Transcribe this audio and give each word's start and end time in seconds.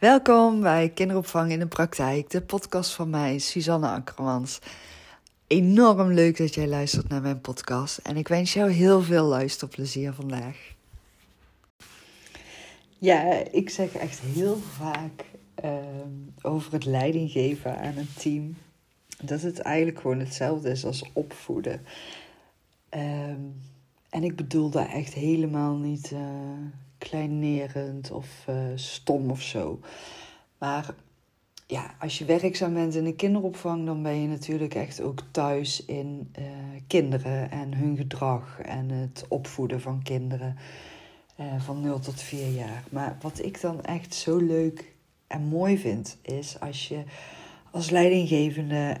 Welkom 0.00 0.60
bij 0.60 0.88
Kinderopvang 0.88 1.50
in 1.50 1.58
de 1.58 1.66
Praktijk, 1.66 2.30
de 2.30 2.42
podcast 2.42 2.94
van 2.94 3.10
mij, 3.10 3.38
Suzanne 3.38 3.88
Akkermans. 3.88 4.58
Enorm 5.46 6.12
leuk 6.12 6.36
dat 6.36 6.54
jij 6.54 6.68
luistert 6.68 7.08
naar 7.08 7.22
mijn 7.22 7.40
podcast 7.40 7.98
en 7.98 8.16
ik 8.16 8.28
wens 8.28 8.52
jou 8.52 8.70
heel 8.70 9.02
veel 9.02 9.24
luisterplezier 9.24 10.12
vandaag. 10.12 10.74
Ja, 12.98 13.22
ik 13.50 13.70
zeg 13.70 13.94
echt 13.94 14.20
heel 14.20 14.56
vaak 14.56 15.24
ehm, 15.54 16.12
over 16.42 16.72
het 16.72 16.84
leiding 16.84 17.30
geven 17.30 17.78
aan 17.78 17.96
een 17.96 18.14
team 18.18 18.56
dat 19.22 19.40
het 19.40 19.58
eigenlijk 19.58 20.00
gewoon 20.00 20.18
hetzelfde 20.18 20.70
is 20.70 20.84
als 20.84 21.04
opvoeden. 21.12 21.82
Ehm, 22.88 23.40
en 24.10 24.22
ik 24.22 24.36
bedoel 24.36 24.70
daar 24.70 24.88
echt 24.88 25.12
helemaal 25.12 25.76
niet. 25.76 26.10
Uh, 26.10 26.20
kleinerend 27.00 28.10
of 28.10 28.44
uh, 28.48 28.56
stom 28.74 29.30
of 29.30 29.42
zo. 29.42 29.80
Maar 30.58 30.94
ja, 31.66 31.94
als 31.98 32.18
je 32.18 32.24
werkzaam 32.24 32.74
bent 32.74 32.94
in 32.94 33.04
de 33.04 33.14
kinderopvang, 33.14 33.86
dan 33.86 34.02
ben 34.02 34.20
je 34.20 34.28
natuurlijk 34.28 34.74
echt 34.74 35.00
ook 35.00 35.22
thuis 35.30 35.84
in 35.84 36.32
uh, 36.38 36.44
kinderen 36.86 37.50
en 37.50 37.74
hun 37.74 37.96
gedrag 37.96 38.60
en 38.60 38.90
het 38.90 39.24
opvoeden 39.28 39.80
van 39.80 40.02
kinderen 40.02 40.56
uh, 41.40 41.60
van 41.60 41.80
0 41.80 41.98
tot 41.98 42.20
4 42.20 42.48
jaar. 42.48 42.84
Maar 42.90 43.16
wat 43.20 43.44
ik 43.44 43.60
dan 43.60 43.82
echt 43.82 44.14
zo 44.14 44.36
leuk 44.36 44.94
en 45.26 45.42
mooi 45.42 45.78
vind, 45.78 46.18
is 46.22 46.60
als 46.60 46.88
je 46.88 47.02
als 47.70 47.90
leidinggevende 47.90 48.96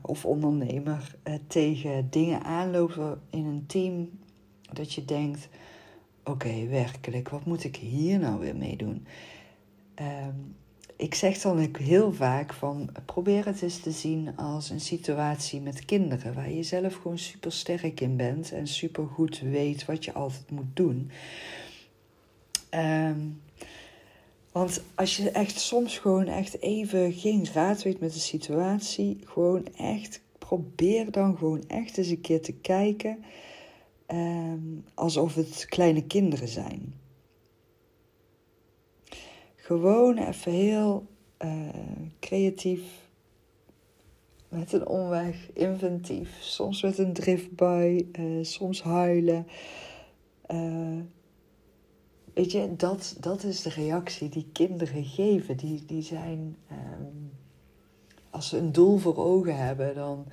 of 0.00 0.24
ondernemer 0.24 1.14
tegen 1.46 2.10
dingen 2.10 2.42
aanlopen 2.42 3.20
in 3.30 3.46
een 3.46 3.66
team, 3.66 4.10
dat 4.72 4.92
je 4.92 5.04
denkt 5.04 5.48
oké, 6.24 6.66
werkelijk, 6.66 7.28
wat 7.28 7.44
moet 7.44 7.64
ik 7.64 7.76
hier 7.76 8.18
nou 8.18 8.40
weer 8.40 8.56
mee 8.56 8.76
doen? 8.76 9.06
Ehm, 9.94 10.36
ik 10.96 11.14
zeg 11.14 11.38
dan 11.38 11.58
heel 11.78 12.12
vaak 12.12 12.52
van 12.52 12.90
probeer 13.04 13.46
het 13.46 13.62
eens 13.62 13.80
te 13.80 13.90
zien 13.90 14.36
als 14.36 14.70
een 14.70 14.80
situatie 14.80 15.60
met 15.60 15.84
kinderen 15.84 16.34
waar 16.34 16.50
je 16.50 16.62
zelf 16.62 16.94
gewoon 16.94 17.18
super 17.18 17.52
sterk 17.52 18.00
in 18.00 18.16
bent 18.16 18.52
en 18.52 18.66
super 18.66 19.06
goed 19.06 19.40
weet 19.40 19.84
wat 19.84 20.04
je 20.04 20.12
altijd 20.12 20.50
moet 20.50 20.76
doen. 20.76 21.10
Ehm, 22.70 23.20
want 24.52 24.82
als 24.94 25.16
je 25.16 25.30
echt 25.30 25.58
soms 25.60 25.98
gewoon 25.98 26.26
echt 26.26 26.60
even 26.60 27.12
geen 27.12 27.46
raad 27.52 27.82
weet 27.82 28.00
met 28.00 28.12
de 28.12 28.18
situatie, 28.18 29.18
gewoon 29.24 29.66
echt 29.76 30.20
probeer 30.38 31.10
dan 31.10 31.36
gewoon 31.36 31.64
echt 31.68 31.98
eens 31.98 32.08
een 32.08 32.20
keer 32.20 32.42
te 32.42 32.52
kijken 32.52 33.24
um, 34.06 34.84
alsof 34.94 35.34
het 35.34 35.66
kleine 35.68 36.06
kinderen 36.06 36.48
zijn. 36.48 36.94
Gewoon 39.56 40.18
even 40.18 40.52
heel 40.52 41.06
uh, 41.44 41.68
creatief, 42.20 42.82
met 44.48 44.72
een 44.72 44.86
omweg, 44.86 45.50
inventief, 45.52 46.36
soms 46.40 46.82
met 46.82 46.98
een 46.98 47.12
driftbui, 47.12 48.10
uh, 48.18 48.44
soms 48.44 48.82
huilen. 48.82 49.46
Uh, 50.50 51.00
weet 52.34 52.52
je, 52.52 52.76
dat, 52.76 53.16
dat 53.20 53.42
is 53.42 53.62
de 53.62 53.70
reactie 53.70 54.28
die 54.28 54.48
kinderen 54.52 55.04
geven. 55.04 55.56
Die, 55.56 55.84
die 55.86 56.02
zijn, 56.02 56.56
um, 56.70 57.30
als 58.30 58.48
ze 58.48 58.58
een 58.58 58.72
doel 58.72 58.98
voor 58.98 59.16
ogen 59.16 59.56
hebben, 59.56 59.94
dan 59.94 60.26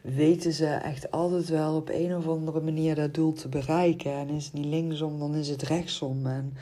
weten 0.00 0.52
ze 0.52 0.66
echt 0.66 1.10
altijd 1.10 1.48
wel 1.48 1.76
op 1.76 1.88
een 1.88 2.16
of 2.16 2.28
andere 2.28 2.60
manier 2.60 2.94
dat 2.94 3.14
doel 3.14 3.32
te 3.32 3.48
bereiken. 3.48 4.12
En 4.12 4.28
is 4.28 4.44
het 4.44 4.52
niet 4.52 4.64
linksom, 4.64 5.18
dan 5.18 5.34
is 5.34 5.48
het 5.48 5.62
rechtsom. 5.62 6.26
En 6.26 6.54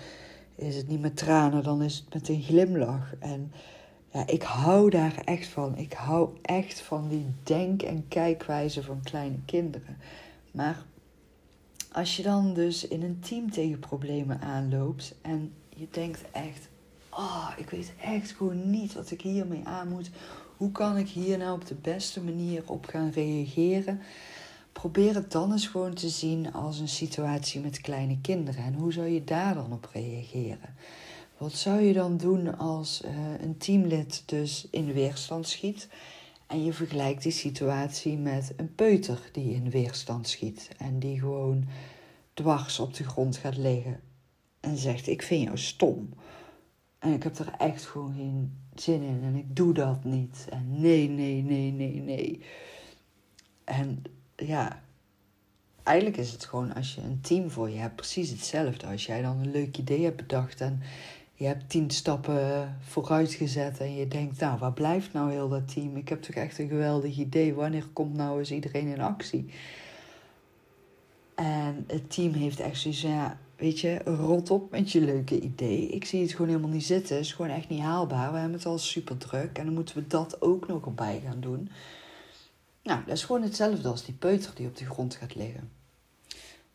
is 0.55 0.77
het 0.77 0.89
niet 0.89 1.01
met 1.01 1.17
tranen, 1.17 1.63
dan 1.63 1.83
is 1.83 1.97
het 1.97 2.15
met 2.15 2.29
een 2.29 2.43
glimlach. 2.43 3.15
En 3.19 3.53
ja, 4.13 4.27
ik 4.27 4.43
hou 4.43 4.91
daar 4.91 5.23
echt 5.25 5.47
van. 5.47 5.77
Ik 5.77 5.93
hou 5.93 6.29
echt 6.43 6.81
van 6.81 7.09
die 7.09 7.27
denk- 7.43 7.83
en 7.83 8.09
kijkwijze 8.09 8.83
van 8.83 9.01
kleine 9.03 9.39
kinderen. 9.45 9.97
Maar 10.51 10.85
als 11.93 12.17
je 12.17 12.23
dan 12.23 12.55
dus 12.55 12.89
in 12.89 13.03
een 13.03 13.21
team 13.21 13.51
tegen 13.51 13.79
problemen 13.79 14.41
aanloopt 14.41 15.15
en 15.23 15.53
je 15.69 15.87
denkt 15.91 16.23
echt, 16.33 16.69
oh, 17.11 17.51
ik 17.57 17.71
weet 17.71 17.93
echt 18.03 18.31
gewoon 18.31 18.71
niet 18.71 18.95
wat 18.95 19.11
ik 19.11 19.21
hiermee 19.21 19.65
aan 19.65 19.89
moet. 19.89 20.11
Hoe 20.59 20.73
kan 20.73 20.97
ik 20.97 21.09
hier 21.09 21.39
nou 21.39 21.55
op 21.55 21.67
de 21.67 21.75
beste 21.75 22.23
manier 22.23 22.63
op 22.67 22.87
gaan 22.87 23.11
reageren? 23.11 24.01
Probeer 24.73 25.15
het 25.15 25.33
dan 25.33 25.53
eens 25.53 25.67
gewoon 25.67 25.95
te 25.95 26.09
zien 26.09 26.53
als 26.53 26.79
een 26.79 26.89
situatie 26.89 27.61
met 27.61 27.81
kleine 27.81 28.21
kinderen. 28.21 28.65
En 28.65 28.75
hoe 28.75 28.93
zou 28.93 29.07
je 29.07 29.25
daar 29.25 29.55
dan 29.55 29.73
op 29.73 29.89
reageren? 29.93 30.75
Wat 31.37 31.53
zou 31.53 31.81
je 31.81 31.93
dan 31.93 32.17
doen 32.17 32.59
als 32.59 33.03
uh, 33.05 33.11
een 33.41 33.57
teamlid 33.57 34.23
dus 34.27 34.69
in 34.71 34.93
weerstand 34.93 35.49
schiet 35.49 35.89
en 36.47 36.65
je 36.65 36.73
vergelijkt 36.73 37.23
die 37.23 37.33
situatie 37.33 38.17
met 38.17 38.53
een 38.57 38.75
peuter 38.75 39.21
die 39.33 39.55
in 39.55 39.71
weerstand 39.71 40.29
schiet 40.29 40.71
en 40.79 40.99
die 40.99 41.19
gewoon 41.19 41.65
dwars 42.35 42.79
op 42.79 42.95
de 42.95 43.05
grond 43.05 43.37
gaat 43.37 43.57
liggen 43.57 44.01
en 44.61 44.77
zegt: 44.77 45.07
Ik 45.07 45.23
vind 45.23 45.45
jou 45.45 45.59
stom. 45.59 46.09
En 46.99 47.13
ik 47.13 47.23
heb 47.23 47.39
er 47.39 47.55
echt 47.59 47.87
gewoon 47.87 48.15
geen 48.15 48.59
zin 48.75 49.03
in 49.03 49.21
en 49.23 49.35
ik 49.37 49.57
doe 49.57 49.73
dat 49.73 50.05
niet. 50.05 50.47
En 50.51 50.81
nee, 50.81 51.09
nee, 51.09 51.43
nee, 51.43 51.73
nee, 51.73 52.01
nee. 52.01 52.43
En 53.65 54.03
ja, 54.37 54.83
eigenlijk 55.83 56.17
is 56.17 56.31
het 56.31 56.45
gewoon 56.45 56.75
als 56.75 56.95
je 56.95 57.01
een 57.01 57.21
team 57.21 57.51
voor 57.51 57.71
je 57.71 57.79
hebt, 57.79 57.97
precies 57.97 58.31
hetzelfde. 58.31 58.87
Als 58.87 59.07
jij 59.07 59.23
dan 59.23 59.39
een 59.39 59.51
leuk 59.51 59.79
idee 59.79 60.05
hebt 60.05 60.17
bedacht 60.17 60.61
en 60.61 60.83
je 61.35 61.47
hebt 61.47 61.69
tien 61.69 61.91
stappen 61.91 62.77
vooruit 62.81 63.33
gezet 63.33 63.81
en 63.81 63.95
je 63.95 64.09
denkt, 64.09 64.41
nou, 64.41 64.59
waar 64.59 64.73
blijft 64.73 65.13
nou 65.13 65.31
heel 65.31 65.49
dat 65.49 65.73
team? 65.73 65.97
Ik 65.97 66.09
heb 66.09 66.23
toch 66.23 66.35
echt 66.35 66.59
een 66.59 66.69
geweldig 66.69 67.17
idee. 67.17 67.55
Wanneer 67.55 67.87
komt 67.93 68.15
nou 68.15 68.39
eens 68.39 68.51
iedereen 68.51 68.87
in 68.87 69.01
actie? 69.01 69.51
En 71.35 71.85
het 71.87 72.11
team 72.11 72.33
heeft 72.33 72.61
echt 72.61 72.81
zoiets 72.81 73.01
ja, 73.01 73.39
weet 73.59 73.81
je, 73.81 73.99
rot 74.05 74.51
op 74.51 74.71
met 74.71 74.93
je 74.93 75.01
leuke 75.01 75.41
idee. 75.41 75.89
Ik 75.89 76.05
zie 76.05 76.23
het 76.23 76.31
gewoon 76.31 76.47
helemaal 76.47 76.71
niet 76.71 76.85
zitten. 76.85 77.17
Het 77.17 77.25
is 77.25 77.33
gewoon 77.33 77.51
echt 77.51 77.69
niet 77.69 77.81
haalbaar. 77.81 78.33
We 78.33 78.39
hebben 78.39 78.57
het 78.57 78.67
al 78.67 78.79
super 78.79 79.17
druk 79.17 79.59
en 79.59 79.65
dan 79.65 79.75
moeten 79.75 79.97
we 79.97 80.07
dat 80.07 80.43
ook 80.43 80.67
nog 80.67 80.85
erbij 80.85 81.21
gaan 81.25 81.41
doen. 81.41 81.71
Nou, 82.83 83.05
dat 83.05 83.15
is 83.15 83.25
gewoon 83.25 83.43
hetzelfde 83.43 83.89
als 83.89 84.05
die 84.05 84.15
peuter 84.15 84.55
die 84.55 84.67
op 84.67 84.77
de 84.77 84.85
grond 84.85 85.15
gaat 85.15 85.35
liggen. 85.35 85.71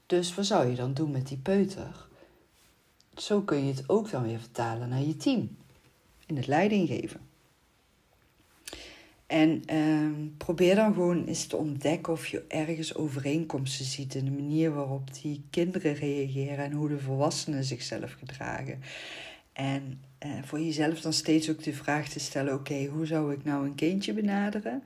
Dus 0.05 0.35
wat 0.35 0.45
zou 0.45 0.67
je 0.67 0.75
dan 0.75 0.93
doen 0.93 1.11
met 1.11 1.27
die 1.27 1.37
peuter? 1.37 2.07
Zo 3.15 3.41
kun 3.41 3.65
je 3.65 3.73
het 3.73 3.89
ook 3.89 4.09
dan 4.09 4.23
weer 4.23 4.39
vertalen 4.39 4.89
naar 4.89 5.01
je 5.01 5.17
team. 5.17 5.57
In 6.25 6.35
het 6.35 6.47
leiding 6.47 6.87
geven. 6.87 7.19
En 9.33 9.63
ehm, 9.65 10.27
probeer 10.37 10.75
dan 10.75 10.93
gewoon 10.93 11.25
eens 11.25 11.45
te 11.45 11.57
ontdekken 11.57 12.13
of 12.13 12.27
je 12.27 12.43
ergens 12.47 12.95
overeenkomsten 12.95 13.85
ziet 13.85 14.15
in 14.15 14.25
de 14.25 14.31
manier 14.31 14.73
waarop 14.73 15.13
die 15.21 15.43
kinderen 15.49 15.93
reageren 15.93 16.65
en 16.65 16.71
hoe 16.71 16.89
de 16.89 16.99
volwassenen 16.99 17.63
zichzelf 17.63 18.11
gedragen. 18.19 18.81
En 19.53 20.01
uh, 20.25 20.31
voor 20.43 20.59
jezelf 20.59 21.01
dan 21.01 21.13
steeds 21.13 21.49
ook 21.49 21.63
de 21.63 21.73
vraag 21.73 22.09
te 22.09 22.19
stellen: 22.19 22.53
oké, 22.53 22.85
hoe 22.85 23.05
zou 23.05 23.33
ik 23.33 23.43
nou 23.43 23.65
een 23.65 23.75
kindje 23.75 24.13
benaderen? 24.13 24.83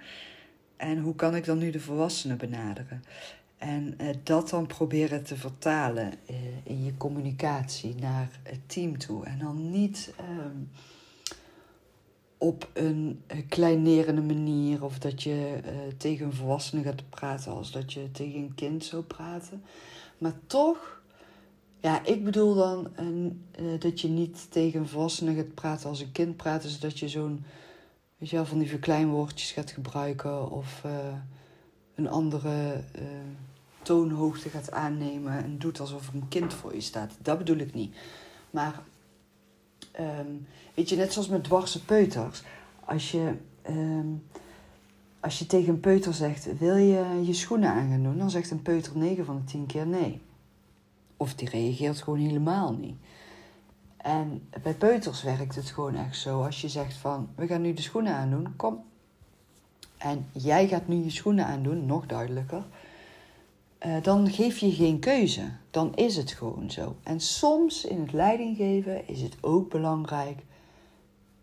En 0.77 0.99
hoe 0.99 1.15
kan 1.15 1.35
ik 1.35 1.45
dan 1.45 1.57
nu 1.57 1.71
de 1.71 1.79
volwassenen 1.79 2.37
benaderen? 2.37 3.03
En 3.57 3.93
uh, 4.01 4.07
dat 4.23 4.49
dan 4.49 4.67
proberen 4.67 5.23
te 5.23 5.35
vertalen 5.35 6.13
uh, 6.29 6.35
in 6.63 6.85
je 6.85 6.97
communicatie 6.97 7.95
naar 7.95 8.29
het 8.43 8.69
team 8.69 8.97
toe. 8.97 9.25
En 9.25 9.39
dan 9.39 9.69
niet. 9.71 10.13
Ehm, 10.17 10.57
op 12.37 12.69
een 12.73 13.23
kleinerende 13.49 14.21
manier. 14.21 14.83
Of 14.83 14.99
dat 14.99 15.23
je 15.23 15.59
uh, 15.65 15.71
tegen 15.97 16.25
een 16.25 16.33
volwassene 16.33 16.83
gaat 16.83 17.09
praten 17.09 17.51
als 17.51 17.71
dat 17.71 17.93
je 17.93 18.11
tegen 18.11 18.39
een 18.39 18.55
kind 18.55 18.83
zou 18.83 19.03
praten. 19.03 19.63
Maar 20.17 20.33
toch, 20.47 21.01
ja, 21.79 22.05
ik 22.05 22.23
bedoel 22.23 22.55
dan 22.55 22.87
een, 22.95 23.45
uh, 23.59 23.79
dat 23.79 24.01
je 24.01 24.07
niet 24.07 24.51
tegen 24.51 24.79
een 24.79 24.87
volwassene 24.87 25.35
gaat 25.35 25.53
praten 25.53 25.89
als 25.89 25.99
een 25.99 26.11
kind 26.11 26.37
praat. 26.37 26.61
Dus 26.61 26.79
dat 26.79 26.99
je 26.99 27.09
zo'n, 27.09 27.43
weet 28.17 28.29
je 28.29 28.35
wel, 28.35 28.45
van 28.45 28.59
die 28.59 28.69
verkleinwoordjes 28.69 29.51
gaat 29.51 29.71
gebruiken. 29.71 30.51
Of 30.51 30.83
een 31.95 32.09
andere 32.09 32.83
toonhoogte 33.81 34.49
gaat 34.49 34.71
aannemen 34.71 35.43
en 35.43 35.57
doet 35.57 35.79
alsof 35.79 36.13
een 36.13 36.27
kind 36.27 36.53
voor 36.53 36.73
je 36.73 36.81
staat. 36.81 37.17
Dat 37.21 37.37
bedoel 37.37 37.57
ik 37.57 37.73
niet. 37.73 37.95
Maar 38.51 38.83
Um, 39.99 40.47
weet 40.73 40.89
je, 40.89 40.95
net 40.95 41.13
zoals 41.13 41.27
met 41.27 41.43
dwarse 41.43 41.85
peuters. 41.85 42.43
Als 42.85 43.11
je, 43.11 43.33
um, 43.69 44.23
als 45.19 45.39
je 45.39 45.45
tegen 45.45 45.73
een 45.73 45.79
peuter 45.79 46.13
zegt: 46.13 46.57
Wil 46.57 46.75
je 46.75 47.21
je 47.23 47.33
schoenen 47.33 47.69
aan 47.69 47.89
gaan 47.89 48.03
doen? 48.03 48.17
Dan 48.17 48.29
zegt 48.29 48.51
een 48.51 48.61
peuter 48.61 48.97
9 48.97 49.25
van 49.25 49.35
de 49.35 49.43
10 49.43 49.65
keer 49.65 49.87
nee. 49.87 50.21
Of 51.17 51.35
die 51.35 51.49
reageert 51.49 52.01
gewoon 52.01 52.19
helemaal 52.19 52.73
niet. 52.73 52.95
En 53.97 54.47
bij 54.63 54.73
peuters 54.73 55.23
werkt 55.23 55.55
het 55.55 55.69
gewoon 55.69 55.95
echt 55.95 56.17
zo. 56.17 56.43
Als 56.43 56.61
je 56.61 56.69
zegt 56.69 56.93
van, 56.93 57.29
we 57.35 57.47
gaan 57.47 57.61
nu 57.61 57.73
de 57.73 57.81
schoenen 57.81 58.13
aandoen, 58.13 58.55
kom. 58.55 58.83
En 59.97 60.25
jij 60.31 60.67
gaat 60.67 60.87
nu 60.87 60.95
je 60.95 61.09
schoenen 61.09 61.45
aandoen, 61.45 61.85
nog 61.85 62.05
duidelijker. 62.05 62.63
Uh, 63.85 64.01
dan 64.01 64.29
geef 64.29 64.57
je 64.57 64.71
geen 64.71 64.99
keuze. 64.99 65.51
Dan 65.71 65.95
is 65.95 66.15
het 66.15 66.31
gewoon 66.31 66.71
zo. 66.71 66.95
En 67.03 67.19
soms 67.19 67.85
in 67.85 68.01
het 68.01 68.13
leidinggeven 68.13 69.07
is 69.07 69.21
het 69.21 69.37
ook 69.41 69.69
belangrijk 69.69 70.39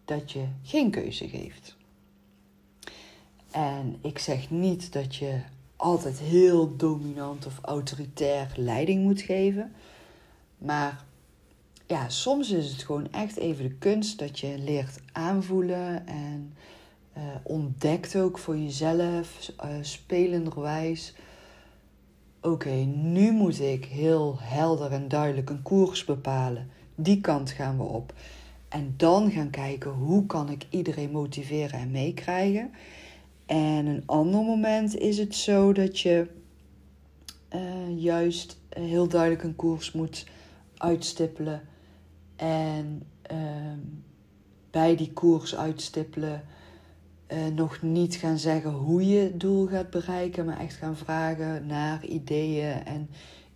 dat 0.04 0.32
je 0.32 0.44
geen 0.62 0.90
keuze 0.90 1.28
geeft. 1.28 1.76
En 3.50 3.98
ik 4.02 4.18
zeg 4.18 4.50
niet 4.50 4.92
dat 4.92 5.16
je 5.16 5.40
altijd 5.76 6.18
heel 6.18 6.76
dominant 6.76 7.46
of 7.46 7.58
autoritair 7.62 8.52
leiding 8.56 9.02
moet 9.02 9.20
geven. 9.20 9.72
Maar 10.58 11.04
ja, 11.86 12.08
soms 12.08 12.50
is 12.50 12.72
het 12.72 12.82
gewoon 12.82 13.12
echt 13.12 13.36
even 13.36 13.64
de 13.64 13.74
kunst 13.74 14.18
dat 14.18 14.38
je 14.38 14.58
leert 14.58 15.00
aanvoelen 15.12 16.06
en 16.06 16.54
uh, 17.16 17.22
ontdekt 17.42 18.16
ook 18.16 18.38
voor 18.38 18.58
jezelf, 18.58 19.50
uh, 19.64 19.70
spelenderwijs. 19.80 21.14
Oké, 22.44 22.74
nu 22.94 23.32
moet 23.32 23.60
ik 23.60 23.84
heel 23.84 24.36
helder 24.40 24.92
en 24.92 25.08
duidelijk 25.08 25.50
een 25.50 25.62
koers 25.62 26.04
bepalen. 26.04 26.70
Die 26.94 27.20
kant 27.20 27.50
gaan 27.50 27.76
we 27.76 27.82
op. 27.82 28.14
En 28.68 28.94
dan 28.96 29.30
gaan 29.30 29.50
kijken 29.50 29.90
hoe 29.90 30.26
kan 30.26 30.50
ik 30.50 30.66
iedereen 30.70 31.10
motiveren 31.10 31.78
en 31.78 31.90
meekrijgen. 31.90 32.70
En 33.46 33.86
een 33.86 34.02
ander 34.06 34.40
moment 34.40 34.96
is 34.96 35.18
het 35.18 35.34
zo 35.34 35.72
dat 35.72 36.00
je 36.00 36.26
uh, 37.54 38.02
juist 38.02 38.60
heel 38.68 39.08
duidelijk 39.08 39.42
een 39.42 39.56
koers 39.56 39.92
moet 39.92 40.26
uitstippelen. 40.76 41.62
En 42.36 43.02
uh, 43.32 43.38
bij 44.70 44.96
die 44.96 45.12
koers 45.12 45.56
uitstippelen 45.56 46.44
uh, 47.32 47.46
nog 47.54 47.82
niet 47.82 48.14
gaan 48.14 48.38
zeggen 48.38 48.70
hoe 48.70 49.08
je 49.08 49.20
het 49.20 49.40
doel 49.40 49.66
gaat 49.66 49.90
bereiken, 49.90 50.44
maar 50.44 50.60
echt 50.60 50.74
gaan 50.74 50.96
vragen 50.96 51.66
naar 51.66 52.04
ideeën 52.04 52.84
en 52.84 53.08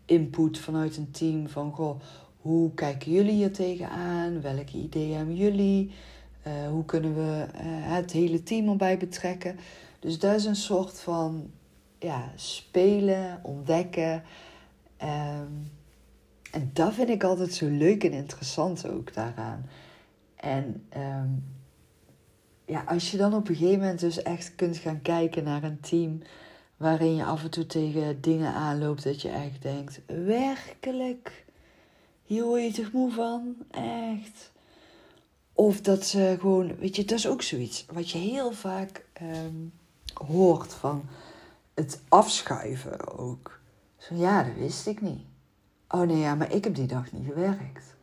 input 0.04 0.58
vanuit 0.58 0.96
een 0.96 1.10
team 1.10 1.48
van 1.48 1.72
goh, 1.72 2.00
hoe 2.36 2.74
kijken 2.74 3.12
jullie 3.12 3.32
hier 3.32 3.52
tegenaan? 3.52 4.40
Welke 4.40 4.76
ideeën 4.76 5.16
hebben 5.16 5.36
jullie? 5.36 5.90
Uh, 6.46 6.68
hoe 6.68 6.84
kunnen 6.84 7.14
we 7.14 7.46
uh, 7.54 7.60
het 7.64 8.12
hele 8.12 8.42
team 8.42 8.68
erbij 8.68 8.98
betrekken? 8.98 9.56
Dus 9.98 10.18
dat 10.18 10.34
is 10.34 10.44
een 10.44 10.56
soort 10.56 11.00
van 11.00 11.50
ja, 11.98 12.32
spelen, 12.34 13.40
ontdekken. 13.42 14.22
Um, 15.02 15.70
en 16.52 16.70
dat 16.72 16.94
vind 16.94 17.08
ik 17.08 17.24
altijd 17.24 17.54
zo 17.54 17.66
leuk 17.68 18.04
en 18.04 18.12
interessant 18.12 18.88
ook 18.88 19.14
daaraan. 19.14 19.66
En 20.36 20.86
um, 20.96 21.44
ja, 22.68 22.82
als 22.86 23.10
je 23.10 23.16
dan 23.16 23.34
op 23.34 23.48
een 23.48 23.56
gegeven 23.56 23.80
moment 23.80 24.00
dus 24.00 24.22
echt 24.22 24.54
kunt 24.54 24.76
gaan 24.76 25.02
kijken 25.02 25.44
naar 25.44 25.62
een 25.62 25.80
team 25.80 26.22
waarin 26.76 27.14
je 27.14 27.24
af 27.24 27.42
en 27.42 27.50
toe 27.50 27.66
tegen 27.66 28.20
dingen 28.20 28.52
aanloopt 28.52 29.04
dat 29.04 29.22
je 29.22 29.28
echt 29.28 29.62
denkt, 29.62 30.00
werkelijk, 30.06 31.44
hier 32.24 32.44
word 32.44 32.76
je 32.76 32.82
toch 32.82 32.92
moe 32.92 33.12
van? 33.12 33.56
Echt. 33.70 34.52
Of 35.52 35.80
dat 35.80 36.06
ze 36.06 36.36
gewoon, 36.40 36.76
weet 36.76 36.96
je, 36.96 37.04
dat 37.04 37.18
is 37.18 37.28
ook 37.28 37.42
zoiets 37.42 37.86
wat 37.92 38.10
je 38.10 38.18
heel 38.18 38.52
vaak 38.52 39.04
um, 39.22 39.72
hoort 40.14 40.74
van 40.74 41.08
het 41.74 42.00
afschuiven 42.08 43.18
ook. 43.18 43.60
Zo 43.96 44.14
ja, 44.14 44.42
dat 44.42 44.54
wist 44.54 44.86
ik 44.86 45.00
niet. 45.00 45.24
Oh 45.88 46.00
nee, 46.00 46.16
ja, 46.16 46.34
maar 46.34 46.52
ik 46.52 46.64
heb 46.64 46.74
die 46.74 46.86
dag 46.86 47.12
niet 47.12 47.26
gewerkt. 47.26 47.96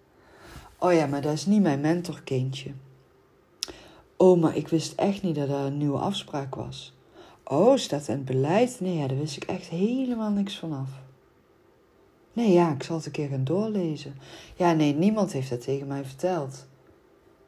Oh 0.78 0.94
ja, 0.94 1.06
maar 1.06 1.22
dat 1.22 1.34
is 1.34 1.46
niet 1.46 1.62
mijn 1.62 1.82
mentorkindje. 1.82 2.72
Oh, 4.18 4.42
maar 4.42 4.56
ik 4.56 4.68
wist 4.68 4.94
echt 4.94 5.22
niet 5.22 5.36
dat 5.36 5.50
er 5.50 5.56
een 5.56 5.78
nieuwe 5.78 5.98
afspraak 5.98 6.56
was. 6.56 6.94
Oh, 7.44 7.78
staat 7.78 8.08
in 8.08 8.16
het 8.16 8.26
beleid? 8.26 8.78
Nee, 8.80 9.08
daar 9.08 9.18
wist 9.18 9.36
ik 9.36 9.44
echt 9.44 9.68
helemaal 9.68 10.32
niks 10.32 10.58
vanaf. 10.58 10.90
Nee, 12.34 12.52
ja, 12.52 12.72
ik 12.72 12.84
zal 12.84 12.96
het 12.96 13.06
een 13.06 13.12
keer 13.12 13.28
gaan 13.28 13.44
doorlezen. 13.44 14.16
Ja, 14.56 14.74
nee, 14.74 14.94
niemand 14.94 15.32
heeft 15.32 15.50
dat 15.50 15.62
tegen 15.62 15.88
mij 15.88 16.06
verteld. 16.06 16.66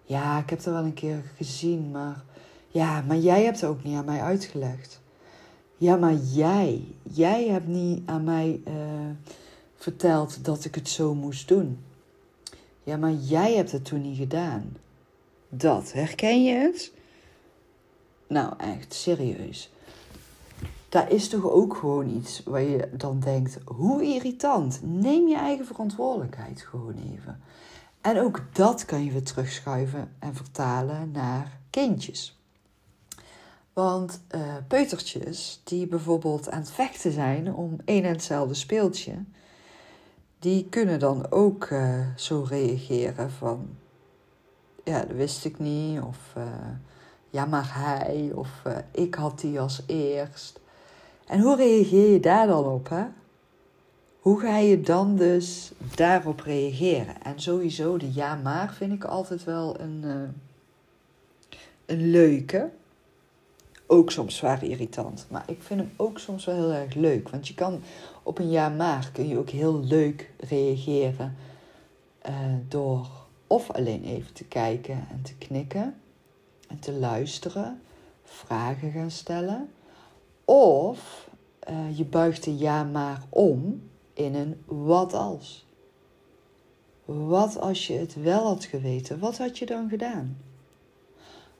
Ja, 0.05 0.39
ik 0.39 0.49
heb 0.49 0.57
het 0.57 0.67
wel 0.67 0.83
een 0.83 0.93
keer 0.93 1.23
gezien, 1.35 1.91
maar... 1.91 2.23
Ja, 2.67 3.03
maar 3.07 3.17
jij 3.17 3.43
hebt 3.43 3.61
het 3.61 3.69
ook 3.69 3.83
niet 3.83 3.95
aan 3.95 4.05
mij 4.05 4.21
uitgelegd. 4.21 5.01
Ja, 5.77 5.95
maar 5.95 6.15
jij, 6.15 6.83
jij 7.03 7.47
hebt 7.47 7.67
niet 7.67 8.01
aan 8.05 8.23
mij 8.23 8.61
uh, 8.67 8.73
verteld 9.75 10.45
dat 10.45 10.65
ik 10.65 10.75
het 10.75 10.89
zo 10.89 11.15
moest 11.15 11.47
doen. 11.47 11.79
Ja, 12.83 12.97
maar 12.97 13.13
jij 13.13 13.55
hebt 13.55 13.71
het 13.71 13.85
toen 13.85 14.01
niet 14.01 14.17
gedaan. 14.17 14.75
Dat, 15.49 15.93
herken 15.93 16.43
je 16.43 16.53
het? 16.53 16.91
Nou, 18.27 18.53
echt 18.57 18.93
serieus. 18.93 19.71
Dat 20.89 21.11
is 21.11 21.29
toch 21.29 21.49
ook 21.49 21.75
gewoon 21.75 22.09
iets 22.09 22.43
waar 22.43 22.61
je 22.61 22.89
dan 22.91 23.19
denkt: 23.19 23.57
hoe 23.65 24.03
irritant. 24.03 24.79
Neem 24.83 25.27
je 25.27 25.37
eigen 25.37 25.65
verantwoordelijkheid 25.65 26.61
gewoon 26.61 26.95
even. 27.13 27.41
En 28.01 28.19
ook 28.19 28.41
dat 28.51 28.85
kan 28.85 29.03
je 29.03 29.11
weer 29.11 29.23
terugschuiven 29.23 30.11
en 30.19 30.35
vertalen 30.35 31.11
naar 31.11 31.59
kindjes. 31.69 32.39
Want 33.73 34.21
uh, 34.35 34.55
peutertjes 34.67 35.61
die 35.63 35.87
bijvoorbeeld 35.87 36.49
aan 36.49 36.59
het 36.59 36.71
vechten 36.71 37.11
zijn 37.11 37.53
om 37.53 37.75
één 37.85 38.03
en 38.03 38.11
hetzelfde 38.11 38.53
speeltje, 38.53 39.13
die 40.39 40.69
kunnen 40.69 40.99
dan 40.99 41.31
ook 41.31 41.69
uh, 41.69 41.99
zo 42.15 42.45
reageren 42.49 43.31
van 43.31 43.69
ja, 44.87 44.99
dat 44.99 45.15
wist 45.15 45.45
ik 45.45 45.59
niet. 45.59 46.01
Of 46.01 46.33
uh, 46.37 46.43
ja, 47.29 47.45
maar 47.45 47.69
hij. 47.73 48.31
Of 48.35 48.49
uh, 48.67 48.77
ik 48.91 49.15
had 49.15 49.39
die 49.39 49.59
als 49.59 49.81
eerst. 49.85 50.59
En 51.27 51.39
hoe 51.39 51.55
reageer 51.55 52.11
je 52.11 52.19
daar 52.19 52.47
dan 52.47 52.65
op, 52.65 52.89
hè? 52.89 53.03
Hoe 54.19 54.39
ga 54.39 54.57
je 54.57 54.81
dan 54.81 55.15
dus 55.15 55.71
daarop 55.95 56.39
reageren? 56.39 57.23
En 57.23 57.39
sowieso 57.39 57.97
de 57.97 58.13
ja 58.13 58.35
maar 58.35 58.73
vind 58.73 58.93
ik 58.93 59.03
altijd 59.03 59.43
wel 59.43 59.79
een, 59.79 60.01
uh, 60.05 60.13
een 61.85 62.09
leuke. 62.09 62.69
Ook 63.87 64.11
soms 64.11 64.35
zwaar 64.35 64.63
irritant. 64.63 65.25
Maar 65.29 65.43
ik 65.47 65.61
vind 65.61 65.79
hem 65.79 65.91
ook 65.95 66.19
soms 66.19 66.45
wel 66.45 66.55
heel 66.55 66.71
erg 66.71 66.93
leuk. 66.93 67.29
Want 67.29 67.47
je 67.47 67.53
kan 67.53 67.81
op 68.23 68.39
een 68.39 68.49
ja 68.49 68.69
maar 68.69 69.09
kun 69.13 69.27
je 69.27 69.37
ook 69.37 69.49
heel 69.49 69.79
leuk 69.79 70.31
reageren. 70.37 71.35
Door 72.67 73.07
of 73.47 73.71
alleen 73.71 74.03
even 74.03 74.33
te 74.33 74.43
kijken 74.43 75.07
en 75.11 75.21
te 75.21 75.35
knikken 75.35 75.95
en 76.67 76.79
te 76.79 76.93
luisteren, 76.93 77.81
vragen 78.23 78.91
gaan 78.91 79.11
stellen. 79.11 79.69
Of 80.45 81.29
uh, 81.69 81.97
je 81.97 82.05
buigt 82.05 82.43
de 82.43 82.57
ja 82.57 82.83
maar 82.83 83.23
om 83.29 83.81
in 84.13 84.35
een 84.35 84.63
wat 84.65 85.13
als. 85.13 85.65
Wat 87.05 87.59
als 87.59 87.87
je 87.87 87.93
het 87.93 88.21
wel 88.21 88.43
had 88.43 88.65
geweten, 88.65 89.19
wat 89.19 89.37
had 89.37 89.57
je 89.57 89.65
dan 89.65 89.89
gedaan? 89.89 90.37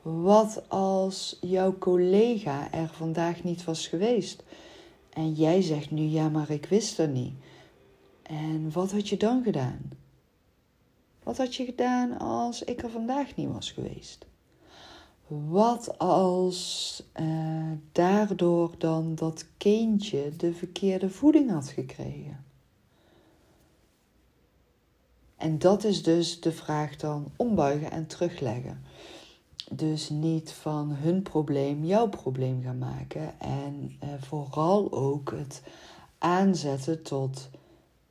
Wat 0.01 0.63
als 0.67 1.37
jouw 1.41 1.77
collega 1.77 2.71
er 2.71 2.87
vandaag 2.87 3.43
niet 3.43 3.63
was 3.63 3.87
geweest 3.87 4.43
en 5.09 5.33
jij 5.33 5.61
zegt 5.61 5.91
nu 5.91 6.01
ja, 6.01 6.29
maar 6.29 6.49
ik 6.49 6.65
wist 6.65 6.99
er 6.99 7.07
niet. 7.07 7.33
En 8.23 8.71
wat 8.71 8.91
had 8.91 9.09
je 9.09 9.17
dan 9.17 9.43
gedaan? 9.43 9.79
Wat 11.27 11.37
had 11.37 11.55
je 11.55 11.65
gedaan 11.65 12.19
als 12.19 12.63
ik 12.63 12.83
er 12.83 12.89
vandaag 12.89 13.35
niet 13.35 13.51
was 13.51 13.71
geweest? 13.71 14.25
Wat 15.27 15.97
als 15.97 17.03
uh, 17.19 17.71
daardoor 17.91 18.75
dan 18.77 19.15
dat 19.15 19.45
kindje 19.57 20.35
de 20.37 20.53
verkeerde 20.53 21.09
voeding 21.09 21.51
had 21.51 21.67
gekregen? 21.67 22.45
En 25.37 25.59
dat 25.59 25.83
is 25.83 26.03
dus 26.03 26.39
de 26.41 26.51
vraag 26.51 26.95
dan 26.95 27.31
ombuigen 27.35 27.91
en 27.91 28.07
terugleggen. 28.07 28.83
Dus 29.71 30.09
niet 30.09 30.51
van 30.51 30.89
hun 30.91 31.21
probleem 31.21 31.85
jouw 31.85 32.09
probleem 32.09 32.61
gaan 32.63 32.77
maken. 32.77 33.39
En 33.39 33.97
uh, 34.03 34.09
vooral 34.19 34.91
ook 34.91 35.31
het 35.31 35.61
aanzetten 36.17 37.03
tot 37.03 37.49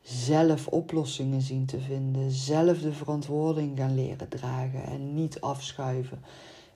zelf 0.06 0.66
oplossingen 0.66 1.42
zien 1.42 1.66
te 1.66 1.80
vinden, 1.80 2.30
zelf 2.30 2.78
de 2.78 2.92
verantwoording 2.92 3.78
gaan 3.78 3.94
leren 3.94 4.28
dragen 4.28 4.84
en 4.84 5.14
niet 5.14 5.40
afschuiven. 5.40 6.22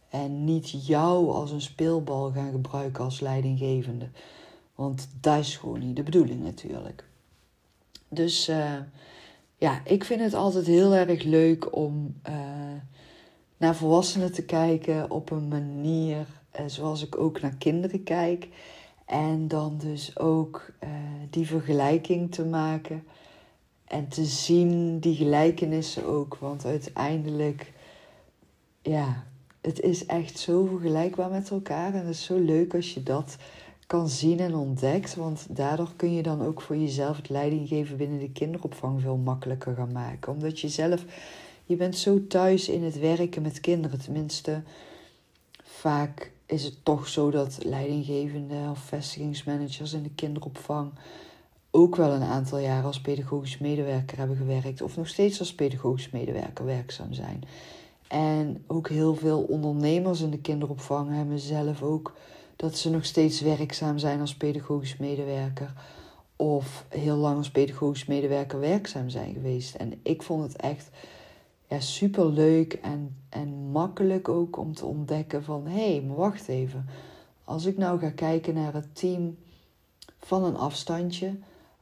En 0.08 0.44
niet 0.44 0.86
jou 0.86 1.30
als 1.30 1.50
een 1.50 1.60
speelbal 1.60 2.32
gaan 2.32 2.50
gebruiken 2.50 3.04
als 3.04 3.20
leidinggevende. 3.20 4.08
Want 4.74 5.08
dat 5.20 5.38
is 5.38 5.56
gewoon 5.56 5.78
niet 5.78 5.96
de 5.96 6.02
bedoeling 6.02 6.42
natuurlijk. 6.42 7.04
Dus 8.08 8.48
uh, 8.48 8.74
ja, 9.56 9.80
ik 9.84 10.04
vind 10.04 10.20
het 10.20 10.34
altijd 10.34 10.66
heel 10.66 10.94
erg 10.94 11.22
leuk 11.22 11.76
om 11.76 12.14
uh, 12.28 12.34
naar 13.56 13.76
volwassenen 13.76 14.32
te 14.32 14.44
kijken 14.44 15.10
op 15.10 15.30
een 15.30 15.48
manier 15.48 16.26
uh, 16.60 16.66
zoals 16.66 17.06
ik 17.06 17.18
ook 17.18 17.40
naar 17.40 17.54
kinderen 17.58 18.02
kijk. 18.02 18.48
En 19.06 19.48
dan 19.48 19.78
dus 19.78 20.18
ook 20.18 20.72
die 21.30 21.46
vergelijking 21.46 22.34
te 22.34 22.44
maken 22.44 23.04
en 23.90 24.08
te 24.08 24.24
zien 24.24 24.98
die 24.98 25.14
gelijkenissen 25.14 26.04
ook. 26.04 26.36
Want 26.36 26.64
uiteindelijk, 26.64 27.72
ja, 28.82 29.24
het 29.60 29.80
is 29.80 30.06
echt 30.06 30.38
zo 30.38 30.64
vergelijkbaar 30.64 31.30
met 31.30 31.50
elkaar. 31.50 31.94
En 31.94 32.06
het 32.06 32.14
is 32.14 32.24
zo 32.24 32.38
leuk 32.38 32.74
als 32.74 32.94
je 32.94 33.02
dat 33.02 33.36
kan 33.86 34.08
zien 34.08 34.40
en 34.40 34.54
ontdekt. 34.54 35.14
Want 35.14 35.46
daardoor 35.48 35.92
kun 35.96 36.14
je 36.14 36.22
dan 36.22 36.42
ook 36.42 36.60
voor 36.60 36.76
jezelf 36.76 37.16
het 37.16 37.28
leidinggeven 37.28 37.96
binnen 37.96 38.18
de 38.18 38.30
kinderopvang 38.30 39.00
veel 39.00 39.16
makkelijker 39.16 39.74
gaan 39.74 39.92
maken. 39.92 40.32
Omdat 40.32 40.60
je 40.60 40.68
zelf 40.68 41.04
Je 41.64 41.76
bent 41.76 41.96
zo 41.96 42.26
thuis 42.26 42.68
in 42.68 42.82
het 42.82 42.98
werken 42.98 43.42
met 43.42 43.60
kinderen. 43.60 44.00
Tenminste, 44.00 44.62
vaak 45.62 46.32
is 46.46 46.64
het 46.64 46.84
toch 46.84 47.08
zo 47.08 47.30
dat 47.30 47.58
leidinggevenden 47.64 48.70
of 48.70 48.78
vestigingsmanagers 48.78 49.92
in 49.92 50.02
de 50.02 50.14
kinderopvang 50.14 50.90
ook 51.70 51.96
wel 51.96 52.10
een 52.10 52.22
aantal 52.22 52.58
jaren 52.58 52.84
als 52.84 53.00
pedagogisch 53.00 53.58
medewerker 53.58 54.18
hebben 54.18 54.36
gewerkt. 54.36 54.82
Of 54.82 54.96
nog 54.96 55.08
steeds 55.08 55.38
als 55.38 55.54
pedagogisch 55.54 56.10
medewerker 56.10 56.64
werkzaam 56.64 57.12
zijn. 57.12 57.42
En 58.08 58.64
ook 58.66 58.88
heel 58.88 59.14
veel 59.14 59.40
ondernemers 59.42 60.20
in 60.20 60.30
de 60.30 60.40
kinderopvang 60.40 61.14
hebben 61.14 61.38
zelf 61.38 61.82
ook 61.82 62.14
dat 62.56 62.76
ze 62.76 62.90
nog 62.90 63.04
steeds 63.04 63.40
werkzaam 63.40 63.98
zijn 63.98 64.20
als 64.20 64.34
pedagogisch 64.34 64.96
medewerker. 64.96 65.72
Of 66.36 66.84
heel 66.88 67.16
lang 67.16 67.36
als 67.36 67.50
pedagogisch 67.50 68.06
medewerker 68.06 68.60
werkzaam 68.60 69.08
zijn 69.08 69.32
geweest. 69.32 69.74
En 69.74 70.00
ik 70.02 70.22
vond 70.22 70.42
het 70.42 70.56
echt 70.56 70.90
ja, 71.68 71.80
super 71.80 72.26
leuk 72.26 72.72
en, 72.72 73.16
en 73.28 73.70
makkelijk 73.70 74.28
ook 74.28 74.56
om 74.56 74.74
te 74.74 74.86
ontdekken 74.86 75.44
van 75.44 75.66
hé, 75.66 75.90
hey, 75.90 76.02
maar 76.02 76.16
wacht 76.16 76.48
even. 76.48 76.86
Als 77.44 77.64
ik 77.64 77.76
nou 77.76 77.98
ga 77.98 78.10
kijken 78.10 78.54
naar 78.54 78.74
het 78.74 78.94
team 78.94 79.36
van 80.18 80.44
een 80.44 80.56
afstandje, 80.56 81.34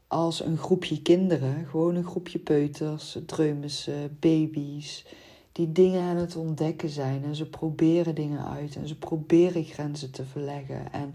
als 0.08 0.44
een 0.44 0.58
groepje 0.58 1.02
kinderen, 1.02 1.66
gewoon 1.66 1.94
een 1.94 2.04
groepje 2.04 2.38
peuters, 2.38 3.18
dreumissen, 3.26 4.16
baby's, 4.20 5.04
die 5.52 5.72
dingen 5.72 6.02
aan 6.02 6.16
het 6.16 6.36
ontdekken 6.36 6.88
zijn 6.88 7.24
en 7.24 7.36
ze 7.36 7.48
proberen 7.48 8.14
dingen 8.14 8.44
uit 8.44 8.76
en 8.76 8.88
ze 8.88 8.98
proberen 8.98 9.64
grenzen 9.64 10.10
te 10.10 10.24
verleggen 10.24 10.92
en 10.92 11.14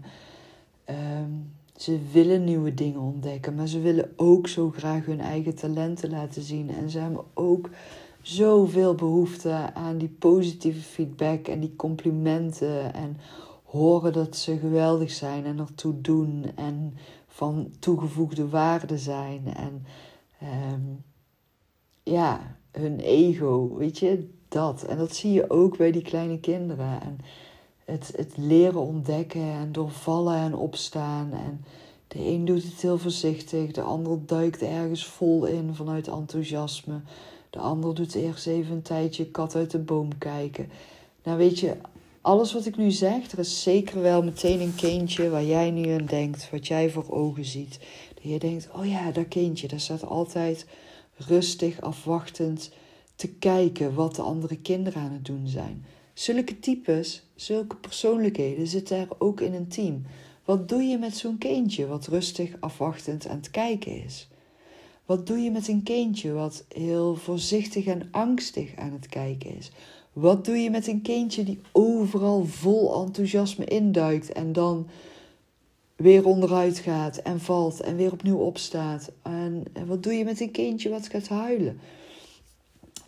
ehm, 0.84 1.30
ze 1.76 1.98
willen 2.12 2.44
nieuwe 2.44 2.74
dingen 2.74 3.00
ontdekken, 3.00 3.54
maar 3.54 3.66
ze 3.66 3.80
willen 3.80 4.12
ook 4.16 4.48
zo 4.48 4.70
graag 4.70 5.06
hun 5.06 5.20
eigen 5.20 5.54
talenten 5.54 6.10
laten 6.10 6.42
zien 6.42 6.70
en 6.70 6.90
ze 6.90 6.98
hebben 6.98 7.24
ook 7.34 7.70
zoveel 8.22 8.94
behoefte 8.94 9.74
aan 9.74 9.98
die 9.98 10.16
positieve 10.18 10.80
feedback 10.80 11.48
en 11.48 11.60
die 11.60 11.76
complimenten 11.76 12.94
en 12.94 13.16
horen 13.64 14.12
dat 14.12 14.36
ze 14.36 14.58
geweldig 14.58 15.10
zijn 15.10 15.44
en 15.44 15.58
ertoe 15.58 16.00
doen 16.00 16.44
en 16.54 16.94
van 17.34 17.70
toegevoegde 17.78 18.48
waarde 18.48 18.98
zijn 18.98 19.54
en 19.54 19.86
ehm, 20.38 20.80
ja, 22.02 22.56
hun 22.70 23.00
ego, 23.00 23.76
weet 23.76 23.98
je, 23.98 24.30
dat. 24.48 24.82
En 24.82 24.96
dat 24.98 25.14
zie 25.14 25.32
je 25.32 25.50
ook 25.50 25.76
bij 25.76 25.90
die 25.90 26.02
kleine 26.02 26.40
kinderen. 26.40 27.00
En 27.00 27.18
het, 27.84 28.12
het 28.16 28.36
leren 28.36 28.80
ontdekken 28.80 29.52
en 29.52 29.72
doorvallen 29.72 30.36
en 30.36 30.54
opstaan. 30.54 31.32
En 31.32 31.64
de 32.08 32.18
een 32.18 32.44
doet 32.44 32.62
het 32.62 32.82
heel 32.82 32.98
voorzichtig, 32.98 33.72
de 33.72 33.82
ander 33.82 34.26
duikt 34.26 34.62
ergens 34.62 35.06
vol 35.06 35.44
in 35.44 35.74
vanuit 35.74 36.08
enthousiasme. 36.08 37.00
De 37.50 37.58
ander 37.58 37.94
doet 37.94 38.14
eerst 38.14 38.46
even 38.46 38.74
een 38.74 38.82
tijdje 38.82 39.26
kat 39.26 39.54
uit 39.54 39.70
de 39.70 39.78
boom 39.78 40.18
kijken. 40.18 40.70
Nou 41.22 41.38
weet 41.38 41.58
je, 41.58 41.76
alles 42.24 42.52
wat 42.52 42.66
ik 42.66 42.76
nu 42.76 42.90
zeg, 42.90 43.32
er 43.32 43.38
is 43.38 43.62
zeker 43.62 44.00
wel 44.00 44.22
meteen 44.22 44.60
een 44.60 44.74
kindje 44.74 45.30
waar 45.30 45.44
jij 45.44 45.70
nu 45.70 45.88
aan 45.88 46.06
denkt, 46.06 46.50
wat 46.50 46.66
jij 46.66 46.90
voor 46.90 47.10
ogen 47.10 47.44
ziet. 47.44 47.78
Dat 48.14 48.22
je 48.22 48.38
denkt, 48.38 48.68
oh 48.72 48.86
ja, 48.86 49.10
dat 49.10 49.28
kindje, 49.28 49.68
dat 49.68 49.80
staat 49.80 50.06
altijd 50.06 50.66
rustig, 51.16 51.80
afwachtend 51.80 52.70
te 53.16 53.28
kijken 53.28 53.94
wat 53.94 54.14
de 54.14 54.22
andere 54.22 54.56
kinderen 54.56 55.02
aan 55.02 55.12
het 55.12 55.24
doen 55.24 55.48
zijn. 55.48 55.84
Zulke 56.14 56.60
types, 56.60 57.22
zulke 57.34 57.76
persoonlijkheden 57.76 58.66
zitten 58.66 58.98
er 58.98 59.08
ook 59.18 59.40
in 59.40 59.54
een 59.54 59.68
team. 59.68 60.02
Wat 60.44 60.68
doe 60.68 60.82
je 60.82 60.98
met 60.98 61.16
zo'n 61.16 61.38
kindje 61.38 61.86
wat 61.86 62.06
rustig, 62.06 62.50
afwachtend 62.60 63.26
aan 63.26 63.36
het 63.36 63.50
kijken 63.50 64.04
is? 64.04 64.28
Wat 65.06 65.26
doe 65.26 65.38
je 65.38 65.50
met 65.50 65.68
een 65.68 65.82
kindje 65.82 66.32
wat 66.32 66.64
heel 66.68 67.14
voorzichtig 67.14 67.86
en 67.86 68.08
angstig 68.10 68.76
aan 68.76 68.92
het 68.92 69.06
kijken 69.06 69.56
is? 69.56 69.70
Wat 70.14 70.44
doe 70.44 70.56
je 70.56 70.70
met 70.70 70.86
een 70.86 71.02
kindje 71.02 71.44
die 71.44 71.60
overal 71.72 72.44
vol 72.44 73.04
enthousiasme 73.04 73.64
induikt 73.64 74.32
en 74.32 74.52
dan 74.52 74.86
weer 75.96 76.26
onderuit 76.26 76.78
gaat 76.78 77.16
en 77.16 77.40
valt 77.40 77.80
en 77.80 77.96
weer 77.96 78.12
opnieuw 78.12 78.38
opstaat? 78.38 79.12
En 79.22 79.64
wat 79.86 80.02
doe 80.02 80.12
je 80.12 80.24
met 80.24 80.40
een 80.40 80.50
kindje 80.50 80.90
wat 80.90 81.08
gaat 81.08 81.28
huilen? 81.28 81.80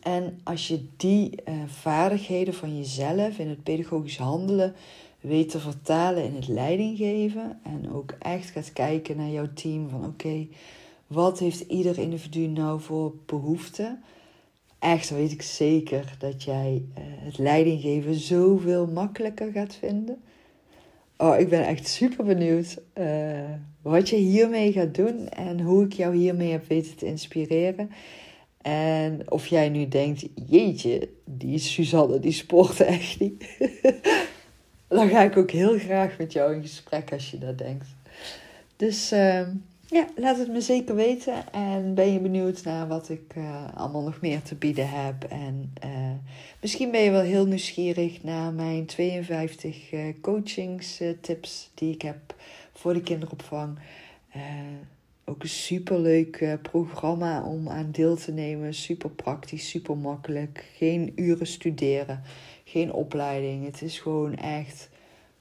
En 0.02 0.40
als 0.44 0.68
je 0.68 0.86
die 0.96 1.30
uh, 1.30 1.54
vaardigheden 1.66 2.54
van 2.54 2.76
jezelf 2.76 3.38
in 3.38 3.48
het 3.48 3.62
pedagogisch 3.62 4.18
handelen 4.18 4.75
weet 5.20 5.48
te 5.48 5.58
vertalen 5.58 6.25
in 6.25 6.34
het 6.34 6.48
leidinggeven 6.48 7.60
en 7.62 7.92
ook 7.92 8.14
echt 8.18 8.50
gaat 8.50 8.72
kijken 8.72 9.16
naar 9.16 9.30
jouw 9.30 9.52
team 9.54 9.88
van 9.88 10.04
oké, 10.04 10.46
wat 11.06 11.38
heeft 11.38 11.60
ieder 11.60 11.98
individu 11.98 12.46
nou 12.46 12.80
voor 12.80 13.12
behoeften? 13.26 14.02
Echt 14.78 15.11
weet 15.11 15.33
ik 15.33 15.42
zeker 15.42 16.14
dat 16.18 16.42
jij 16.42 16.85
uh, 16.88 17.04
het 17.04 17.38
leidinggeven 17.38 18.14
zoveel 18.14 18.87
makkelijker 18.87 19.52
gaat 19.52 19.75
vinden. 19.75 20.23
Oh, 21.16 21.38
ik 21.38 21.49
ben 21.49 21.66
echt 21.66 21.88
super 21.88 22.25
benieuwd 22.25 22.78
uh, 22.95 23.40
wat 23.83 24.09
je 24.09 24.16
hiermee 24.16 24.73
gaat 24.73 24.95
doen 24.95 25.28
en 25.28 25.61
hoe 25.61 25.85
ik 25.85 25.92
jou 25.92 26.16
hiermee 26.16 26.50
heb 26.50 26.68
weten 26.68 26.97
te 26.97 27.06
inspireren. 27.06 27.90
En 28.62 29.30
of 29.30 29.47
jij 29.47 29.68
nu 29.68 29.88
denkt, 29.88 30.26
jeetje, 30.47 31.09
die 31.25 31.59
Suzanne, 31.59 32.21
die 32.21 32.33
sport 32.33 32.80
echt 32.80 33.21
niet. 33.21 33.45
dan 34.88 35.09
ga 35.09 35.23
ik 35.23 35.37
ook 35.37 35.50
heel 35.50 35.78
graag 35.78 36.18
met 36.18 36.33
jou 36.33 36.54
in 36.54 36.62
gesprek 36.62 37.12
als 37.12 37.30
je 37.30 37.38
dat 37.38 37.59
denkt. 37.59 37.87
Dus 38.76 39.12
uh, 39.12 39.49
ja, 39.87 40.07
laat 40.16 40.38
het 40.38 40.49
me 40.49 40.61
zeker 40.61 40.95
weten. 40.95 41.52
En 41.52 41.95
ben 41.95 42.12
je 42.12 42.21
benieuwd 42.21 42.64
naar 42.64 42.88
wat 42.88 43.09
ik 43.09 43.35
uh, 43.37 43.64
allemaal 43.75 44.02
nog 44.02 44.21
meer 44.21 44.43
te 44.43 44.55
bieden 44.55 44.88
heb. 44.88 45.25
En 45.25 45.73
uh, 45.85 45.90
misschien 46.61 46.90
ben 46.90 47.00
je 47.00 47.11
wel 47.11 47.21
heel 47.21 47.47
nieuwsgierig 47.47 48.23
naar 48.23 48.52
mijn 48.52 48.87
52 48.87 49.93
uh, 49.93 50.00
coachingstips 50.21 51.71
die 51.75 51.95
ik 51.95 52.02
heb 52.02 52.35
voor 52.73 52.95
de 52.95 53.02
kinderopvang. 53.02 53.78
Ook 55.25 55.43
een 55.43 55.49
superleuk 55.49 56.59
programma 56.62 57.45
om 57.45 57.69
aan 57.69 57.90
deel 57.90 58.16
te 58.16 58.33
nemen. 58.33 58.75
Super 58.75 59.11
praktisch, 59.11 59.69
super 59.69 59.97
makkelijk. 59.97 60.64
Geen 60.76 61.12
uren 61.16 61.47
studeren, 61.47 62.23
geen 62.64 62.93
opleiding. 62.93 63.64
Het 63.64 63.83
is 63.83 63.99
gewoon 63.99 64.37
echt 64.37 64.88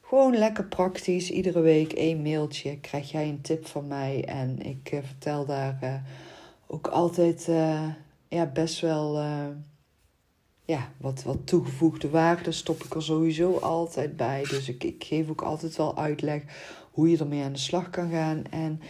gewoon 0.08 0.38
lekker 0.38 0.66
praktisch. 0.66 1.32
Iedere 1.32 1.60
week 1.60 1.94
één 1.94 2.22
mailtje 2.22 2.80
krijg 2.80 3.12
jij 3.12 3.30
een 3.30 3.42
tip 3.42 3.66
van 3.66 3.88
mij. 3.88 4.26
En 4.26 4.62
ik 4.62 4.92
uh, 4.94 5.00
vertel 5.04 5.46
daar 5.46 5.80
uh, 5.84 5.94
ook 6.68 6.88
altijd 6.88 7.46
ja, 8.28 8.46
best 8.54 8.80
wel 8.80 9.20
ja, 10.66 10.92
wat, 10.98 11.24
wat 11.24 11.48
toegevoegde 11.48 12.10
waarde 12.10 12.52
stop 12.52 12.84
ik 12.84 12.96
er 12.96 13.04
sowieso 13.04 13.58
altijd 13.58 14.18
bij. 14.18 14.46
Dus 14.50 14.70
ik, 14.70 14.84
ik 14.84 15.04
geef 15.04 15.30
ook 15.30 15.42
altijd 15.42 15.76
wel 15.76 15.98
uitleg 15.98 16.42
hoe 16.92 17.10
je 17.10 17.18
ermee 17.18 17.44
aan 17.44 17.54
de 17.54 17.60
slag 17.60 17.90
kan 17.90 18.10
gaan. 18.10 18.44
En 18.50 18.82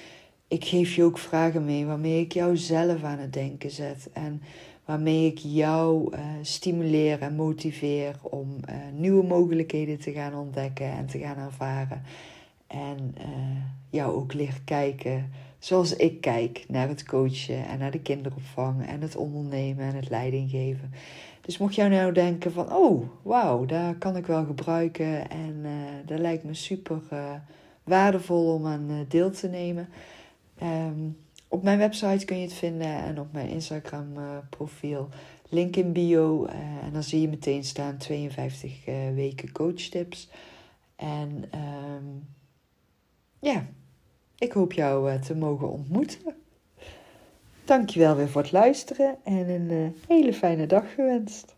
ik 0.48 0.66
geef 0.66 0.96
je 0.96 1.04
ook 1.04 1.18
vragen 1.18 1.66
mee 1.66 1.86
waarmee 1.86 2.22
ik 2.22 2.34
jou 2.34 2.58
zelf 2.58 3.04
aan 3.04 3.20
het 3.20 3.34
denken 3.34 3.72
zet. 3.72 4.10
En 4.14 4.42
waarmee 4.86 5.25
ik 5.25 5.38
jou 5.38 6.15
uh, 6.15 6.20
stimuleer 6.42 7.22
en 7.22 7.36
motiveer 7.36 8.15
om 8.22 8.56
uh, 8.70 8.75
nieuwe 8.94 9.24
mogelijkheden 9.24 10.00
te 10.00 10.12
gaan 10.12 10.36
ontdekken 10.36 10.92
en 10.92 11.06
te 11.06 11.20
gaan 11.20 11.38
ervaren. 11.38 12.01
En 12.68 13.15
uh, 13.18 13.27
jou 13.89 14.15
ook 14.15 14.34
leer 14.34 14.62
kijken 14.65 15.32
zoals 15.60 15.96
ik 15.96 16.22
kijk 16.22 16.65
naar 16.68 16.88
het 16.88 17.04
coachen 17.04 17.68
en 17.68 17.80
naar 17.80 17.92
de 17.92 18.01
kinderopvang 18.01 18.88
en 18.88 19.01
het 19.01 19.15
ondernemen 19.15 19.86
en 19.86 19.96
het 19.96 20.10
leidinggeven. 20.10 20.92
Dus 21.42 21.58
mocht 21.58 21.75
jij 21.75 21.88
nou 21.88 22.12
denken 22.12 22.51
van, 22.51 22.74
oh, 22.74 23.08
wauw, 23.22 23.65
daar 23.65 23.96
kan 23.96 24.18
ik 24.18 24.25
wel 24.25 24.46
gebruiken 24.46 25.30
en 25.30 25.65
dat 26.06 26.20
lijkt 26.20 26.44
me 26.44 26.54
super 26.54 27.01
waardevol 27.84 28.54
om 28.54 28.65
aan 28.65 29.06
deel 29.08 29.32
te 29.32 29.48
nemen 29.48 29.88
Um, 30.63 31.18
op 31.48 31.64
mijn 31.64 31.78
website 31.78 32.25
kun 32.25 32.38
je 32.38 32.44
het 32.44 32.54
vinden 32.54 32.88
en 32.88 33.20
op 33.20 33.34
mijn 33.34 33.50
Instagram 33.50 34.18
uh, 34.18 34.38
profiel. 34.50 35.10
Link 35.50 35.75
in 35.75 35.92
bio. 35.92 36.46
Uh, 36.46 36.54
en 36.84 36.94
dan 36.94 37.04
zie 37.04 37.22
je 37.22 37.28
meteen 37.28 37.64
staan 37.64 37.98
52 37.98 38.88
uh, 38.88 39.08
eh, 39.08 39.16
weken 39.16 39.52
coachtips. 39.52 40.30
En 40.96 41.50
um, 41.56 42.28
ja, 43.40 43.66
ik 44.38 44.52
hoop 44.52 44.74
jou 44.74 45.20
te 45.20 45.36
mogen 45.36 45.72
ontmoeten. 45.72 46.36
Dankjewel 47.66 48.16
weer 48.16 48.30
voor 48.30 48.42
het 48.42 48.52
luisteren 48.52 49.18
en 49.24 49.50
een 49.50 49.96
hele 50.08 50.34
fijne 50.34 50.68
dag 50.68 50.94
gewenst. 50.94 51.55